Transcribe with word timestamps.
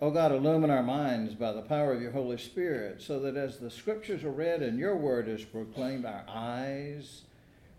O 0.00 0.12
God, 0.12 0.30
illumine 0.30 0.70
our 0.70 0.82
minds 0.82 1.34
by 1.34 1.52
the 1.52 1.62
power 1.62 1.92
of 1.92 2.00
your 2.00 2.12
Holy 2.12 2.38
Spirit, 2.38 3.02
so 3.02 3.18
that 3.18 3.36
as 3.36 3.58
the 3.58 3.70
scriptures 3.70 4.22
are 4.22 4.30
read 4.30 4.62
and 4.62 4.78
your 4.78 4.96
word 4.96 5.26
is 5.26 5.44
proclaimed, 5.44 6.04
our 6.04 6.24
eyes 6.28 7.22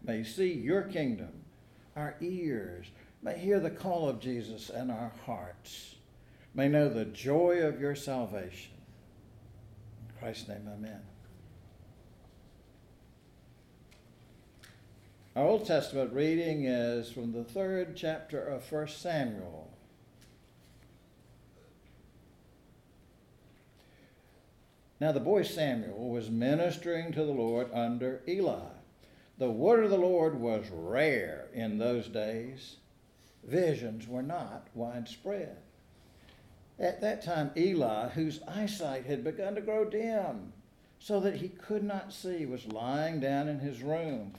may 0.03 0.23
see 0.23 0.51
your 0.51 0.81
kingdom, 0.81 1.31
our 1.95 2.15
ears 2.19 2.87
may 3.21 3.37
hear 3.37 3.61
the 3.61 3.69
call 3.69 4.09
of 4.09 4.19
Jesus, 4.19 4.69
and 4.69 4.91
our 4.91 5.13
hearts 5.25 5.95
may 6.53 6.67
know 6.67 6.89
the 6.89 7.05
joy 7.05 7.59
of 7.59 7.79
your 7.79 7.95
salvation. 7.95 8.73
In 10.09 10.19
Christ's 10.19 10.49
name, 10.49 10.69
amen. 10.73 11.01
Our 15.37 15.45
Old 15.45 15.65
Testament 15.65 16.11
reading 16.11 16.65
is 16.65 17.09
from 17.09 17.31
the 17.31 17.45
third 17.45 17.95
chapter 17.95 18.43
of 18.43 18.69
1 18.69 18.89
Samuel. 18.89 19.68
Now 24.99 25.11
the 25.13 25.19
boy 25.19 25.43
Samuel 25.43 26.09
was 26.09 26.29
ministering 26.29 27.11
to 27.13 27.23
the 27.23 27.31
Lord 27.31 27.69
under 27.73 28.21
Eli. 28.27 28.67
The 29.37 29.49
word 29.49 29.85
of 29.85 29.89
the 29.89 29.97
Lord 29.97 30.39
was 30.39 30.65
rare 30.69 31.47
in 31.53 31.77
those 31.77 32.09
days. 32.09 32.75
Visions 33.43 34.07
were 34.07 34.21
not 34.21 34.67
widespread. 34.73 35.55
At 36.77 36.99
that 37.01 37.21
time, 37.21 37.51
Eli, 37.55 38.09
whose 38.09 38.41
eyesight 38.47 39.05
had 39.05 39.23
begun 39.23 39.55
to 39.55 39.61
grow 39.61 39.85
dim, 39.85 40.51
so 40.99 41.21
that 41.21 41.35
he 41.35 41.47
could 41.47 41.83
not 41.83 42.11
see, 42.11 42.45
was 42.45 42.67
lying 42.67 43.21
down 43.21 43.47
in 43.47 43.59
his 43.59 43.81
room. 43.81 44.33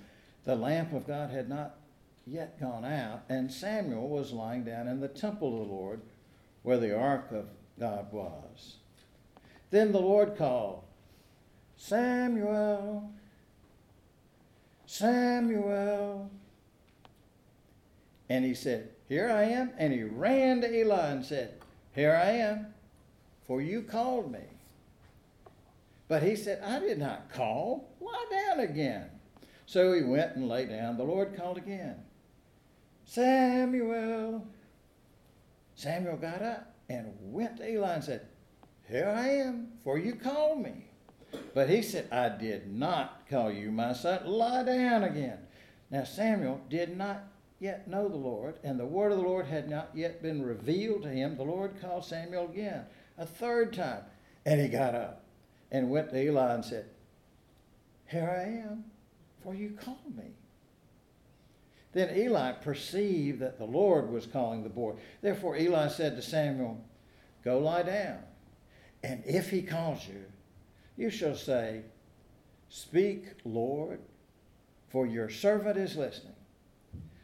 The 0.45 0.57
lamp 0.57 0.93
of 0.93 1.07
God 1.07 1.31
had 1.31 1.49
not 1.49 1.77
yet 2.27 2.61
gone 2.61 2.85
out, 2.85 3.23
and 3.31 3.51
Samuel 3.51 4.09
was 4.09 4.33
lying 4.33 4.65
down 4.65 4.89
in 4.89 5.01
the 5.01 5.09
temple 5.09 5.63
of 5.63 5.69
the 5.69 5.75
Lord, 5.75 6.01
where 6.63 6.79
the 6.79 6.95
ark 6.95 7.33
of 7.33 7.47
God 7.79 8.13
was. 8.13 8.77
Then 9.71 9.93
the 9.93 10.01
Lord 10.01 10.37
called, 10.37 10.83
Samuel, 11.77 13.11
Samuel. 14.87 16.31
And 18.29 18.45
he 18.45 18.55
said, 18.55 18.91
Here 19.09 19.31
I 19.31 19.45
am. 19.45 19.71
And 19.79 19.93
he 19.93 20.03
ran 20.03 20.61
to 20.61 20.73
Eli 20.73 21.11
and 21.11 21.25
said, 21.25 21.55
Here 21.95 22.15
I 22.15 22.31
am, 22.31 22.67
for 23.47 23.63
you 23.63 23.83
called 23.83 24.31
me. 24.31 24.41
But 26.09 26.25
he 26.25 26.35
said, 26.35 26.61
I 26.65 26.81
did 26.81 26.99
not 26.99 27.31
call. 27.33 27.89
Lie 28.01 28.27
down 28.31 28.61
again. 28.61 29.07
So 29.67 29.93
he 29.93 30.03
went 30.03 30.35
and 30.35 30.49
lay 30.49 30.67
down. 30.67 30.97
The 30.97 31.05
Lord 31.05 31.37
called 31.37 31.57
again, 31.57 31.95
Samuel. 33.05 34.45
Samuel 35.77 36.17
got 36.17 36.43
up 36.43 36.75
and 36.89 37.15
went 37.21 37.59
to 37.59 37.71
Eli 37.71 37.95
and 37.95 38.03
said, 38.05 38.27
here 38.91 39.09
I 39.09 39.29
am, 39.29 39.69
for 39.85 39.99
you 39.99 40.15
called 40.15 40.63
me. 40.63 40.87
But 41.55 41.71
he 41.71 41.83
said, 41.83 42.09
I 42.11 42.29
did 42.29 42.73
not 42.73 43.29
call 43.29 43.51
you, 43.51 43.71
my 43.71 43.93
son. 43.93 44.27
Lie 44.27 44.65
down 44.65 45.05
again. 45.05 45.39
Now 45.91 46.05
Samuel 46.05 46.61
did 46.69 46.97
not 46.97 47.25
yet 47.61 47.89
know 47.89 48.09
the 48.09 48.17
Lord, 48.17 48.57
and 48.65 48.81
the 48.81 48.87
word 48.87 49.13
of 49.13 49.19
the 49.19 49.25
Lord 49.25 49.47
had 49.47 49.69
not 49.69 49.91
yet 49.95 50.23
been 50.23 50.43
revealed 50.43 51.03
to 51.03 51.09
him. 51.09 51.37
The 51.37 51.43
Lord 51.45 51.81
called 51.81 52.05
Samuel 52.05 52.49
again, 52.49 52.85
a 53.17 53.27
third 53.27 53.73
time. 53.73 54.03
And 54.45 54.61
he 54.61 54.69
got 54.69 54.95
up 54.95 55.25
and 55.71 55.91
went 55.91 56.11
to 56.11 56.21
Eli 56.21 56.55
and 56.55 56.65
said, 56.65 56.87
Here 58.07 58.29
I 58.29 58.69
am, 58.69 58.85
for 59.43 59.55
you 59.55 59.71
called 59.71 60.17
me. 60.17 60.33
Then 61.93 62.17
Eli 62.17 62.53
perceived 62.53 63.41
that 63.41 63.59
the 63.59 63.65
Lord 63.65 64.11
was 64.11 64.27
calling 64.27 64.63
the 64.63 64.69
boy. 64.69 64.95
Therefore 65.23 65.57
Eli 65.57 65.89
said 65.89 66.17
to 66.17 66.23
Samuel, 66.23 66.83
Go 67.45 67.59
lie 67.59 67.83
down. 67.83 68.19
And 69.03 69.23
if 69.27 69.51
he 69.51 69.63
calls 69.63 70.07
you, 70.07 70.25
you 70.97 71.11
shall 71.11 71.37
say, 71.37 71.83
Speak, 72.69 73.25
Lord, 73.45 74.01
for 74.91 75.07
your 75.07 75.29
servant 75.29 75.77
is 75.77 75.97
listening. 75.97 76.35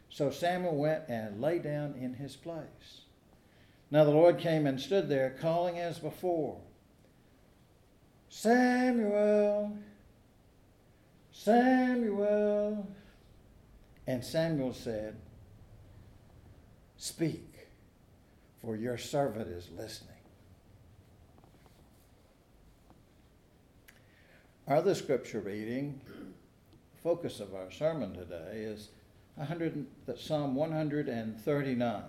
So 0.09 0.31
Samuel 0.31 0.77
went 0.77 1.05
and 1.09 1.41
lay 1.41 1.59
down 1.59 1.95
in 2.01 2.15
his 2.15 2.37
place. 2.37 3.03
Now 3.91 4.05
the 4.05 4.11
Lord 4.11 4.39
came 4.39 4.67
and 4.67 4.81
stood 4.81 5.09
there, 5.09 5.37
calling 5.41 5.79
as 5.79 5.99
before 5.99 6.61
Samuel, 8.29 9.77
Samuel. 11.33 12.89
And 14.07 14.25
Samuel 14.25 14.73
said, 14.73 15.17
Speak, 16.97 17.69
for 18.61 18.77
your 18.77 18.99
servant 18.99 19.49
is 19.49 19.69
listening. 19.77 20.16
Our 24.69 24.79
other 24.79 24.97
scripture 24.97 25.39
reading, 25.39 26.01
focus 27.01 27.39
of 27.39 27.55
our 27.55 27.71
sermon 27.71 28.15
today, 28.15 28.63
is 28.65 28.89
100, 29.37 29.87
Psalm 30.17 30.57
139. 30.57 32.03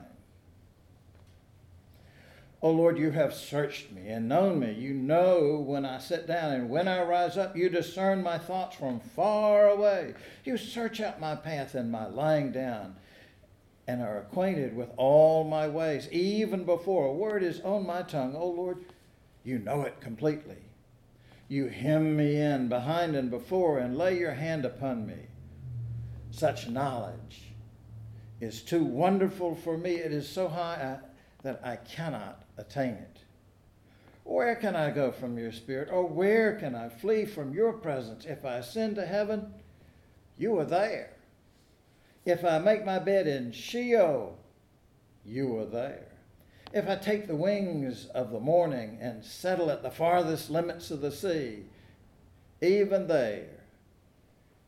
O 2.63 2.71
Lord, 2.71 2.97
you 2.97 3.11
have 3.11 3.35
searched 3.35 3.91
me 3.91 4.07
and 4.07 4.27
known 4.27 4.59
me. 4.59 4.73
You 4.73 4.95
know 4.95 5.63
when 5.67 5.85
I 5.85 5.99
sit 5.99 6.25
down 6.25 6.53
and 6.53 6.67
when 6.67 6.87
I 6.87 7.03
rise 7.03 7.37
up. 7.37 7.55
You 7.55 7.69
discern 7.69 8.23
my 8.23 8.39
thoughts 8.39 8.75
from 8.75 9.01
far 9.01 9.67
away. 9.67 10.15
You 10.43 10.57
search 10.57 10.99
out 10.99 11.21
my 11.21 11.35
path 11.35 11.75
and 11.75 11.91
my 11.91 12.07
lying 12.07 12.51
down 12.51 12.95
and 13.87 14.01
are 14.01 14.17
acquainted 14.17 14.75
with 14.75 14.89
all 14.97 15.43
my 15.43 15.67
ways. 15.67 16.09
Even 16.11 16.63
before 16.63 17.05
a 17.05 17.13
word 17.13 17.43
is 17.43 17.61
on 17.61 17.85
my 17.85 18.01
tongue, 18.01 18.35
O 18.35 18.47
Lord, 18.47 18.79
you 19.43 19.59
know 19.59 19.83
it 19.83 20.01
completely. 20.01 20.57
You 21.47 21.67
hem 21.67 22.15
me 22.15 22.35
in 22.35 22.67
behind 22.67 23.15
and 23.15 23.29
before 23.29 23.79
and 23.79 23.97
lay 23.97 24.17
your 24.17 24.33
hand 24.33 24.65
upon 24.65 25.07
me. 25.07 25.27
Such 26.31 26.67
knowledge 26.67 27.53
is 28.41 28.61
too 28.61 28.83
wonderful 28.83 29.55
for 29.55 29.77
me. 29.77 29.95
It 29.95 30.11
is 30.11 30.27
so 30.27 30.47
high 30.47 30.75
uh, 30.75 30.97
that 31.43 31.61
I 31.63 31.77
cannot 31.77 32.43
attain 32.57 32.93
it. 32.93 33.19
Where 34.23 34.55
can 34.55 34.75
I 34.75 34.91
go 34.91 35.11
from 35.11 35.37
your 35.37 35.53
spirit? 35.53 35.89
Or 35.89 36.05
where 36.05 36.55
can 36.55 36.75
I 36.75 36.89
flee 36.89 37.25
from 37.25 37.53
your 37.53 37.71
presence? 37.71 38.25
If 38.25 38.43
I 38.43 38.57
ascend 38.57 38.97
to 38.97 39.05
heaven, 39.05 39.53
you 40.37 40.59
are 40.59 40.65
there. 40.65 41.11
If 42.25 42.43
I 42.43 42.59
make 42.59 42.85
my 42.85 42.99
bed 42.99 43.25
in 43.25 43.53
Sheol, 43.53 44.37
you 45.23 45.57
are 45.57 45.65
there. 45.65 46.16
If 46.73 46.89
I 46.89 46.95
take 46.95 47.27
the 47.27 47.35
wings 47.35 48.07
of 48.07 48.31
the 48.31 48.39
morning 48.39 48.97
and 48.99 49.23
settle 49.23 49.71
at 49.71 49.83
the 49.83 49.91
farthest 49.91 50.49
limits 50.49 50.91
of 50.91 51.01
the 51.01 51.11
sea, 51.11 51.63
even 52.61 53.07
there 53.07 53.47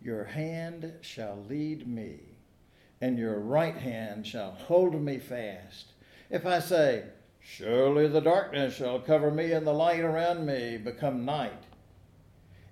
your 0.01 0.23
hand 0.23 0.93
shall 1.01 1.43
lead 1.49 1.87
me, 1.87 2.19
and 3.01 3.17
your 3.17 3.39
right 3.39 3.75
hand 3.75 4.25
shall 4.25 4.51
hold 4.51 4.99
me 5.01 5.19
fast. 5.19 5.91
If 6.29 6.45
I 6.45 6.59
say, 6.59 7.03
Surely 7.41 8.07
the 8.07 8.21
darkness 8.21 8.75
shall 8.75 8.99
cover 8.99 9.31
me, 9.31 9.51
and 9.51 9.65
the 9.65 9.73
light 9.73 10.01
around 10.01 10.45
me 10.45 10.77
become 10.77 11.25
night, 11.25 11.63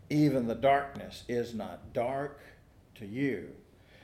even 0.09 0.47
the 0.47 0.55
darkness 0.55 1.23
is 1.27 1.53
not 1.53 1.93
dark 1.93 2.39
to 2.95 3.05
you. 3.05 3.49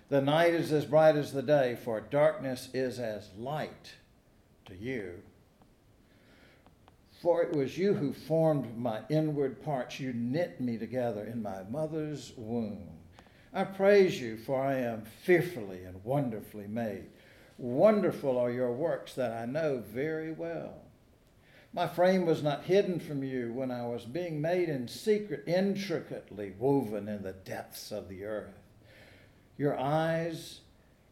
The 0.10 0.22
night 0.22 0.54
is 0.54 0.72
as 0.72 0.86
bright 0.86 1.16
as 1.16 1.32
the 1.32 1.42
day, 1.42 1.78
for 1.82 2.02
darkness 2.02 2.70
is 2.74 3.00
as 3.00 3.30
light 3.38 3.94
to 4.66 4.76
you. 4.76 5.22
For 7.22 7.42
it 7.42 7.54
was 7.54 7.78
you 7.78 7.94
who 7.94 8.12
formed 8.12 8.78
my 8.78 9.00
inward 9.10 9.64
parts. 9.64 10.00
You 10.00 10.12
knit 10.14 10.60
me 10.60 10.78
together 10.78 11.24
in 11.24 11.42
my 11.42 11.64
mother's 11.70 12.34
womb. 12.36 12.90
I 13.54 13.64
praise 13.64 14.20
you, 14.20 14.38
for 14.38 14.62
I 14.62 14.76
am 14.76 15.06
fearfully 15.24 15.84
and 15.86 16.04
wonderfully 16.04 16.68
made. 16.68 17.06
Wonderful 17.58 18.38
are 18.38 18.52
your 18.52 18.74
works 18.74 19.14
that 19.14 19.32
I 19.32 19.46
know 19.46 19.84
very 19.88 20.32
well. 20.32 20.82
My 21.72 21.88
frame 21.88 22.26
was 22.26 22.44
not 22.44 22.66
hidden 22.66 23.00
from 23.00 23.24
you 23.24 23.54
when 23.54 23.72
I 23.72 23.88
was 23.88 24.06
being 24.06 24.42
made 24.42 24.70
in 24.70 24.88
secret, 24.88 25.44
intricately 25.48 26.54
woven 26.60 27.08
in 27.08 27.24
the 27.24 27.32
depths 27.32 27.92
of 27.92 28.10
the 28.10 28.26
earth. 28.26 28.54
Your 29.58 29.80
eyes 29.80 30.60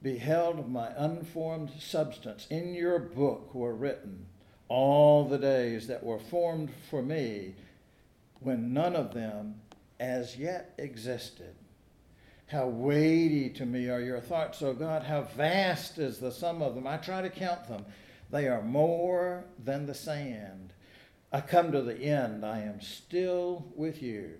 beheld 0.01 0.69
my 0.69 0.91
unformed 0.97 1.71
substance. 1.79 2.47
In 2.49 2.73
your 2.73 2.99
book 2.99 3.53
were 3.53 3.75
written 3.75 4.25
all 4.67 5.25
the 5.25 5.37
days 5.37 5.87
that 5.87 6.03
were 6.03 6.19
formed 6.19 6.69
for 6.89 7.01
me 7.01 7.55
when 8.39 8.73
none 8.73 8.95
of 8.95 9.13
them 9.13 9.55
as 9.99 10.37
yet 10.37 10.73
existed. 10.77 11.55
How 12.47 12.67
weighty 12.67 13.49
to 13.51 13.65
me 13.65 13.89
are 13.89 14.01
your 14.01 14.19
thoughts, 14.19 14.61
O 14.61 14.73
God. 14.73 15.03
How 15.03 15.21
vast 15.21 15.97
is 15.97 16.19
the 16.19 16.31
sum 16.31 16.61
of 16.61 16.75
them. 16.75 16.87
I 16.87 16.97
try 16.97 17.21
to 17.21 17.29
count 17.29 17.67
them. 17.67 17.85
They 18.29 18.47
are 18.47 18.61
more 18.61 19.45
than 19.63 19.85
the 19.85 19.93
sand. 19.93 20.73
I 21.31 21.41
come 21.41 21.71
to 21.71 21.81
the 21.81 21.97
end. 21.97 22.45
I 22.45 22.61
am 22.61 22.81
still 22.81 23.65
with 23.75 24.01
you. 24.01 24.39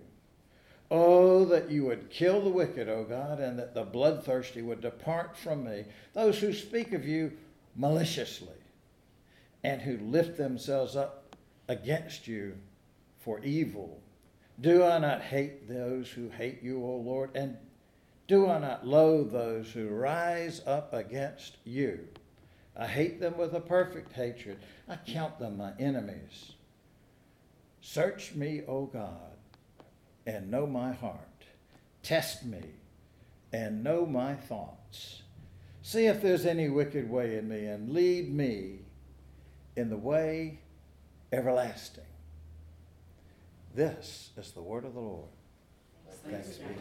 Oh, 0.93 1.45
that 1.45 1.71
you 1.71 1.85
would 1.85 2.09
kill 2.09 2.41
the 2.41 2.49
wicked, 2.49 2.89
O 2.89 3.05
God, 3.05 3.39
and 3.39 3.57
that 3.57 3.73
the 3.73 3.83
bloodthirsty 3.83 4.61
would 4.61 4.81
depart 4.81 5.37
from 5.37 5.63
me, 5.63 5.85
those 6.11 6.39
who 6.39 6.51
speak 6.51 6.91
of 6.91 7.05
you 7.05 7.31
maliciously 7.77 8.49
and 9.63 9.81
who 9.81 9.97
lift 9.99 10.37
themselves 10.37 10.97
up 10.97 11.37
against 11.69 12.27
you 12.27 12.57
for 13.19 13.39
evil. 13.39 14.01
Do 14.59 14.83
I 14.83 14.99
not 14.99 15.21
hate 15.21 15.69
those 15.69 16.09
who 16.09 16.29
hate 16.29 16.61
you, 16.61 16.83
O 16.83 16.97
Lord? 16.97 17.29
And 17.35 17.55
do 18.27 18.49
I 18.49 18.59
not 18.59 18.85
loathe 18.85 19.31
those 19.31 19.71
who 19.71 19.87
rise 19.87 20.61
up 20.67 20.93
against 20.93 21.55
you? 21.63 22.05
I 22.75 22.87
hate 22.87 23.21
them 23.21 23.37
with 23.37 23.53
a 23.53 23.61
perfect 23.61 24.11
hatred. 24.11 24.59
I 24.89 24.97
count 24.97 25.39
them 25.39 25.57
my 25.57 25.71
enemies. 25.79 26.51
Search 27.79 28.35
me, 28.35 28.63
O 28.67 28.85
God, 28.85 29.37
and 30.25 30.51
know 30.51 30.67
my 30.67 30.93
heart. 30.93 31.17
Test 32.03 32.45
me 32.45 32.63
and 33.53 33.83
know 33.83 34.05
my 34.05 34.35
thoughts. 34.35 35.23
See 35.81 36.05
if 36.05 36.21
there's 36.21 36.45
any 36.45 36.69
wicked 36.69 37.09
way 37.09 37.37
in 37.37 37.49
me, 37.49 37.65
and 37.65 37.89
lead 37.91 38.33
me 38.33 38.79
in 39.75 39.89
the 39.89 39.97
way 39.97 40.59
everlasting. 41.31 42.03
This 43.73 44.29
is 44.37 44.51
the 44.51 44.61
word 44.61 44.85
of 44.85 44.93
the 44.93 44.99
Lord. 44.99 45.29
Thanks, 46.29 46.57
be 46.57 46.65
to 46.65 46.73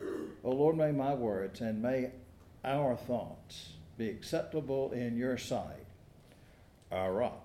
God. 0.00 0.18
O 0.44 0.50
Lord, 0.50 0.76
may 0.76 0.92
my 0.92 1.14
words 1.14 1.60
and 1.60 1.82
may 1.82 2.10
our 2.64 2.96
thoughts 2.96 3.74
be 3.98 4.08
acceptable 4.08 4.92
in 4.92 5.16
your 5.16 5.36
sight, 5.36 5.86
our 6.90 7.12
rock 7.12 7.41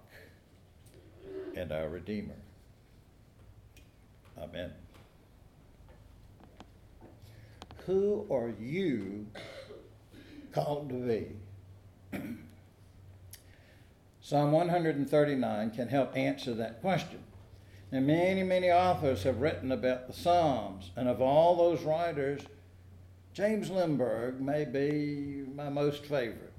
and 1.58 1.72
our 1.72 1.90
Redeemer. 1.90 2.36
Amen. 4.38 4.72
Who 7.86 8.28
are 8.30 8.54
you 8.60 9.28
called 10.52 10.90
to 10.90 10.96
be? 10.96 12.20
Psalm 14.22 14.52
139 14.52 15.72
can 15.72 15.88
help 15.88 16.16
answer 16.16 16.54
that 16.54 16.82
question. 16.82 17.20
And 17.92 18.06
many, 18.06 18.44
many 18.44 18.70
authors 18.70 19.24
have 19.24 19.40
written 19.40 19.72
about 19.72 20.08
the 20.08 20.14
Psalms, 20.14 20.92
and 20.98 21.08
of 21.08 21.22
all 21.22 21.56
those 21.56 21.84
writers, 21.84 22.42
James 23.34 23.70
Limburg 23.70 24.42
may 24.42 24.66
be 24.66 25.46
my 25.56 25.70
most 25.70 26.06
favorite. 26.06 26.52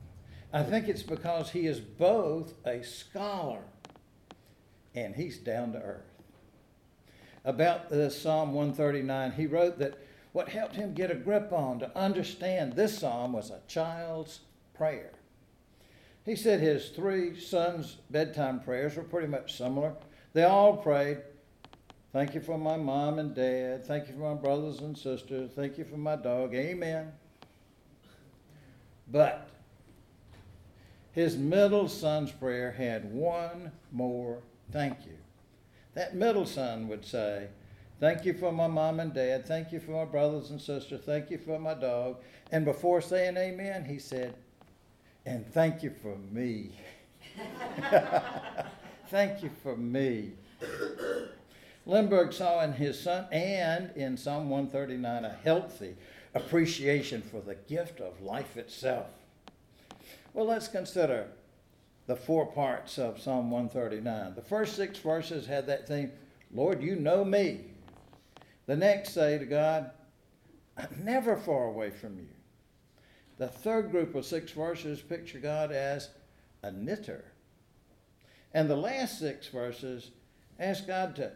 I 0.52 0.62
think 0.62 0.88
it's 0.88 1.02
because 1.02 1.50
he 1.50 1.66
is 1.66 1.80
both 1.80 2.54
a 2.66 2.82
scholar 2.82 3.64
and 4.94 5.14
he's 5.14 5.38
down 5.38 5.72
to 5.72 5.78
earth 5.78 6.18
about 7.48 7.88
this 7.88 8.20
Psalm 8.20 8.52
139, 8.52 9.32
he 9.32 9.46
wrote 9.46 9.78
that 9.78 9.98
what 10.32 10.50
helped 10.50 10.76
him 10.76 10.92
get 10.92 11.10
a 11.10 11.14
grip 11.14 11.50
on 11.50 11.78
to 11.78 11.98
understand 11.98 12.74
this 12.74 12.98
psalm 12.98 13.32
was 13.32 13.50
a 13.50 13.60
child's 13.66 14.40
prayer. 14.74 15.12
He 16.26 16.36
said 16.36 16.60
his 16.60 16.90
three 16.90 17.40
sons' 17.40 17.96
bedtime 18.10 18.60
prayers 18.60 18.96
were 18.96 19.02
pretty 19.02 19.28
much 19.28 19.56
similar. 19.56 19.94
They 20.34 20.44
all 20.44 20.76
prayed, 20.76 21.22
Thank 22.12 22.34
you 22.34 22.40
for 22.40 22.58
my 22.58 22.76
mom 22.76 23.18
and 23.18 23.34
dad. 23.34 23.86
Thank 23.86 24.08
you 24.08 24.14
for 24.14 24.34
my 24.34 24.40
brothers 24.40 24.80
and 24.80 24.96
sisters. 24.96 25.50
Thank 25.54 25.78
you 25.78 25.84
for 25.84 25.96
my 25.96 26.16
dog. 26.16 26.54
Amen. 26.54 27.12
But 29.10 29.48
his 31.12 31.36
middle 31.36 31.88
son's 31.88 32.30
prayer 32.30 32.72
had 32.72 33.10
one 33.10 33.72
more 33.90 34.42
thank 34.72 35.06
you. 35.06 35.16
That 35.94 36.14
middle 36.14 36.46
son 36.46 36.88
would 36.88 37.04
say, 37.04 37.48
Thank 38.00 38.24
you 38.24 38.32
for 38.32 38.52
my 38.52 38.68
mom 38.68 39.00
and 39.00 39.12
dad. 39.12 39.44
Thank 39.44 39.72
you 39.72 39.80
for 39.80 39.90
my 39.90 40.04
brothers 40.04 40.50
and 40.50 40.60
sisters. 40.60 41.00
Thank 41.04 41.30
you 41.30 41.38
for 41.38 41.58
my 41.58 41.74
dog. 41.74 42.18
And 42.52 42.64
before 42.64 43.00
saying 43.00 43.36
amen, 43.36 43.84
he 43.84 43.98
said, 43.98 44.34
And 45.26 45.44
thank 45.52 45.82
you 45.82 45.90
for 45.90 46.16
me. 46.30 46.70
thank 49.08 49.42
you 49.42 49.50
for 49.64 49.76
me. 49.76 50.32
Limburg 51.86 52.32
saw 52.32 52.62
in 52.62 52.72
his 52.72 53.00
son 53.00 53.26
and 53.32 53.90
in 53.96 54.16
Psalm 54.16 54.48
139 54.48 55.24
a 55.24 55.36
healthy 55.42 55.96
appreciation 56.34 57.22
for 57.22 57.40
the 57.40 57.56
gift 57.56 57.98
of 57.98 58.20
life 58.20 58.56
itself. 58.56 59.06
Well, 60.34 60.46
let's 60.46 60.68
consider 60.68 61.28
the 62.08 62.16
four 62.16 62.46
parts 62.46 62.98
of 62.98 63.20
Psalm 63.20 63.50
139. 63.50 64.34
The 64.34 64.40
first 64.40 64.74
six 64.74 64.98
verses 64.98 65.46
had 65.46 65.66
that 65.66 65.86
theme 65.86 66.10
Lord, 66.50 66.82
you 66.82 66.96
know 66.96 67.22
me. 67.22 67.60
The 68.64 68.74
next 68.74 69.12
say 69.12 69.36
to 69.36 69.44
God, 69.44 69.90
I'm 70.78 71.04
never 71.04 71.36
far 71.36 71.66
away 71.66 71.90
from 71.90 72.18
you. 72.18 72.28
The 73.36 73.48
third 73.48 73.90
group 73.90 74.14
of 74.14 74.24
six 74.24 74.52
verses 74.52 75.02
picture 75.02 75.38
God 75.38 75.70
as 75.70 76.08
a 76.62 76.72
knitter. 76.72 77.24
And 78.54 78.70
the 78.70 78.76
last 78.76 79.18
six 79.18 79.48
verses 79.48 80.10
ask 80.58 80.86
God 80.86 81.14
to 81.16 81.32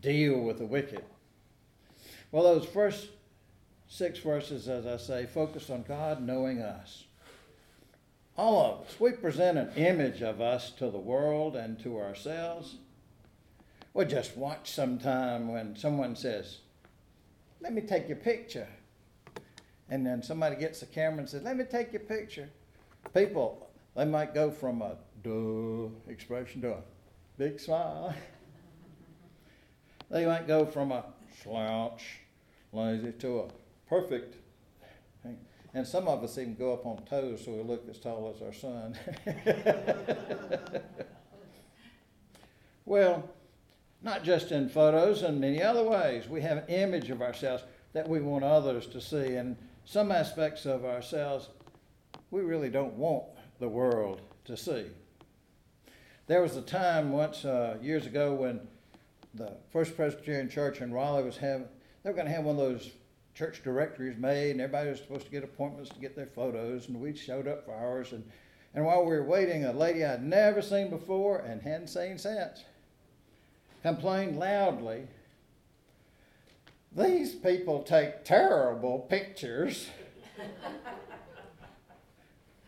deal 0.00 0.40
with 0.40 0.58
the 0.58 0.66
wicked. 0.66 1.04
Well, 2.32 2.44
those 2.44 2.64
first 2.64 3.08
six 3.88 4.18
verses, 4.20 4.70
as 4.70 4.86
I 4.86 4.96
say, 4.96 5.26
focus 5.26 5.68
on 5.68 5.82
God 5.82 6.22
knowing 6.22 6.62
us. 6.62 7.04
All 8.36 8.64
of 8.64 8.86
us. 8.86 8.98
We 8.98 9.12
present 9.12 9.58
an 9.58 9.70
image 9.76 10.20
of 10.20 10.40
us 10.40 10.70
to 10.72 10.90
the 10.90 10.98
world 10.98 11.54
and 11.54 11.78
to 11.80 11.98
ourselves. 11.98 12.76
We'll 13.92 14.08
just 14.08 14.36
watch 14.36 14.72
sometime 14.72 15.52
when 15.52 15.76
someone 15.76 16.16
says, 16.16 16.58
Let 17.60 17.72
me 17.72 17.82
take 17.82 18.08
your 18.08 18.16
picture. 18.16 18.66
And 19.88 20.04
then 20.04 20.22
somebody 20.22 20.56
gets 20.56 20.80
the 20.80 20.86
camera 20.86 21.20
and 21.20 21.28
says, 21.28 21.42
Let 21.44 21.56
me 21.56 21.64
take 21.64 21.92
your 21.92 22.00
picture. 22.00 22.48
People, 23.14 23.68
they 23.94 24.04
might 24.04 24.34
go 24.34 24.50
from 24.50 24.82
a 24.82 24.96
duh 25.22 25.90
expression 26.08 26.60
to 26.62 26.72
a 26.72 26.82
big 27.38 27.60
smile. 27.60 28.14
they 30.10 30.26
might 30.26 30.48
go 30.48 30.66
from 30.66 30.90
a 30.90 31.04
slouch, 31.42 32.18
lazy, 32.72 33.12
to 33.12 33.40
a 33.40 33.48
perfect 33.88 34.36
and 35.74 35.86
some 35.86 36.06
of 36.06 36.22
us 36.22 36.38
even 36.38 36.54
go 36.54 36.72
up 36.72 36.86
on 36.86 37.04
toes 37.04 37.44
so 37.44 37.52
we 37.52 37.62
look 37.62 37.88
as 37.90 37.98
tall 37.98 38.32
as 38.34 38.40
our 38.42 38.52
son. 38.52 38.96
well, 42.84 43.28
not 44.02 44.22
just 44.22 44.52
in 44.52 44.68
photos 44.68 45.22
and 45.22 45.40
many 45.40 45.62
other 45.62 45.82
ways. 45.82 46.28
We 46.28 46.42
have 46.42 46.58
an 46.58 46.68
image 46.68 47.10
of 47.10 47.20
ourselves 47.20 47.64
that 47.92 48.08
we 48.08 48.20
want 48.20 48.44
others 48.44 48.86
to 48.88 49.00
see. 49.00 49.34
And 49.34 49.56
some 49.84 50.12
aspects 50.12 50.64
of 50.64 50.84
ourselves 50.84 51.48
we 52.30 52.42
really 52.42 52.68
don't 52.68 52.94
want 52.94 53.24
the 53.58 53.68
world 53.68 54.20
to 54.44 54.56
see. 54.56 54.86
There 56.26 56.42
was 56.42 56.56
a 56.56 56.62
time 56.62 57.12
once, 57.12 57.44
uh, 57.44 57.78
years 57.82 58.06
ago, 58.06 58.34
when 58.34 58.60
the 59.34 59.52
First 59.70 59.96
Presbyterian 59.96 60.48
Church 60.48 60.80
in 60.80 60.92
Raleigh 60.92 61.22
was 61.22 61.36
having, 61.36 61.68
they 62.02 62.10
were 62.10 62.16
going 62.16 62.26
to 62.26 62.32
have 62.32 62.44
one 62.44 62.56
of 62.56 62.60
those 62.60 62.90
church 63.34 63.62
directories 63.62 64.16
made, 64.16 64.52
and 64.52 64.60
everybody 64.60 64.90
was 64.90 65.00
supposed 65.00 65.26
to 65.26 65.30
get 65.30 65.44
appointments 65.44 65.90
to 65.90 65.98
get 65.98 66.14
their 66.14 66.26
photos, 66.26 66.88
and 66.88 67.00
we 67.00 67.14
showed 67.14 67.48
up 67.48 67.64
for 67.64 67.74
ours. 67.74 68.12
And, 68.12 68.24
and 68.74 68.84
while 68.84 69.04
we 69.04 69.16
were 69.16 69.24
waiting, 69.24 69.64
a 69.64 69.72
lady 69.72 70.04
I'd 70.04 70.22
never 70.22 70.62
seen 70.62 70.90
before 70.90 71.38
and 71.38 71.60
hadn't 71.60 71.88
seen 71.88 72.18
since 72.18 72.64
complained 73.82 74.38
loudly. 74.38 75.06
These 76.96 77.34
people 77.34 77.82
take 77.82 78.24
terrible 78.24 79.00
pictures. 79.10 79.88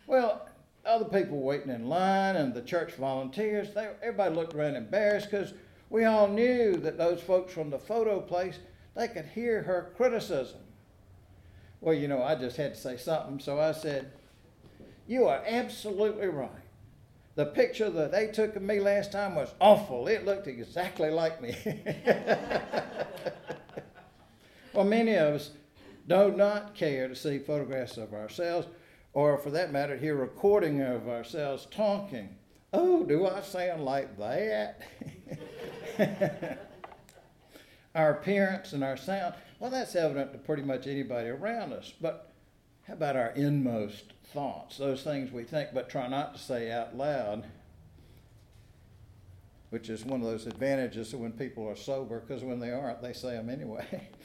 well, 0.07 0.47
other 0.85 1.05
people 1.05 1.41
waiting 1.41 1.71
in 1.71 1.89
line 1.89 2.35
and 2.35 2.53
the 2.53 2.61
church 2.61 2.93
volunteers, 2.93 3.73
they, 3.73 3.89
everybody 4.03 4.35
looked 4.35 4.53
around 4.53 4.75
embarrassed 4.75 5.31
because 5.31 5.53
we 5.89 6.05
all 6.05 6.27
knew 6.27 6.75
that 6.77 6.99
those 6.99 7.21
folks 7.21 7.51
from 7.51 7.71
the 7.71 7.79
photo 7.79 8.19
place 8.19 8.59
they 8.97 9.07
could 9.07 9.25
hear 9.25 9.61
her 9.61 9.93
criticism. 9.95 10.59
Well, 11.81 11.93
you 11.93 12.07
know, 12.07 12.23
I 12.23 12.33
just 12.35 12.57
had 12.57 12.73
to 12.73 12.79
say 12.79 12.97
something, 12.97 13.39
so 13.39 13.59
I 13.59 13.71
said, 13.71 14.11
You 15.07 15.27
are 15.27 15.43
absolutely 15.45 16.27
right. 16.27 16.49
The 17.35 17.45
picture 17.45 17.91
that 17.91 18.11
they 18.11 18.27
took 18.27 18.55
of 18.55 18.63
me 18.63 18.79
last 18.79 19.11
time 19.11 19.35
was 19.35 19.53
awful. 19.61 20.07
It 20.07 20.25
looked 20.25 20.47
exactly 20.47 21.11
like 21.11 21.39
me. 21.39 21.55
well, 24.73 24.85
many 24.85 25.13
of 25.13 25.35
us 25.35 25.51
do 26.07 26.31
not 26.31 26.73
care 26.73 27.07
to 27.07 27.15
see 27.15 27.37
photographs 27.37 27.97
of 27.97 28.15
ourselves, 28.15 28.67
or 29.13 29.37
for 29.37 29.51
that 29.51 29.71
matter, 29.71 29.95
hear 29.95 30.15
recording 30.15 30.81
of 30.81 31.07
ourselves 31.07 31.67
talking. 31.69 32.29
Oh, 32.73 33.03
do 33.03 33.27
I 33.27 33.41
sound 33.41 33.85
like 33.85 34.17
that? 34.17 34.81
our 37.97 38.11
appearance 38.11 38.71
and 38.73 38.83
our 38.83 38.95
sound, 38.95 39.33
well, 39.59 39.71
that's 39.71 39.95
evident 39.95 40.31
to 40.31 40.37
pretty 40.37 40.61
much 40.61 40.87
anybody 40.87 41.29
around 41.29 41.73
us. 41.73 41.91
But 41.99 42.31
how 42.87 42.93
about 42.93 43.17
our 43.17 43.31
inmost 43.31 44.13
thoughts, 44.31 44.77
those 44.77 45.03
things 45.03 45.31
we 45.31 45.43
think 45.43 45.69
but 45.73 45.89
try 45.89 46.07
not 46.07 46.35
to 46.35 46.39
say 46.39 46.71
out 46.71 46.95
loud? 46.95 47.43
Which 49.71 49.89
is 49.89 50.05
one 50.05 50.21
of 50.21 50.27
those 50.27 50.45
advantages 50.45 51.11
of 51.11 51.19
when 51.19 51.33
people 51.33 51.67
are 51.67 51.75
sober, 51.75 52.19
because 52.19 52.43
when 52.43 52.59
they 52.59 52.71
aren't, 52.71 53.01
they 53.01 53.11
say 53.11 53.31
them 53.31 53.49
anyway. 53.49 54.07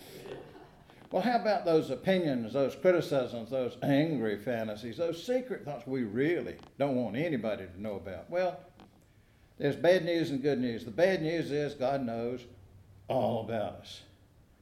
Well, 1.11 1.21
how 1.21 1.37
about 1.37 1.67
those 1.67 1.91
opinions, 1.91 2.55
those 2.55 2.75
criticisms, 2.75 3.51
those 3.51 3.77
angry 3.83 4.39
fantasies, 4.39 4.97
those 4.97 5.23
secret 5.23 5.63
thoughts 5.63 5.87
we 5.87 6.05
really 6.05 6.57
don't 6.79 6.97
want 6.97 7.17
anybody 7.17 7.67
to 7.67 7.83
know 7.83 7.97
about? 7.97 8.31
Well, 8.31 8.59
there's 9.59 9.77
bad 9.77 10.07
news 10.07 10.31
and 10.31 10.41
good 10.41 10.59
news. 10.59 10.87
The 10.87 10.91
bad 10.91 11.21
news 11.21 11.51
is 11.51 11.75
God 11.75 12.07
knows 12.07 12.47
all 13.09 13.45
about 13.45 13.81
us. 13.81 14.03